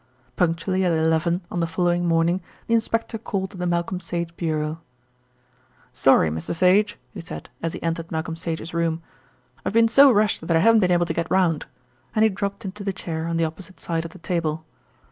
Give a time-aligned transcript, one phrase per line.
[0.35, 4.81] Punctually at eleven on the following morning the inspector called at the Malcolm Sage Bureau.
[5.93, 6.55] "Sorry, Mr.
[6.55, 9.03] Sage," he said, as he entered Malcolm Sage's room,
[9.63, 11.67] "I've been so rushed that I haven't been able to get round,"
[12.15, 14.65] and he dropped into the chair on the opposite side of the table.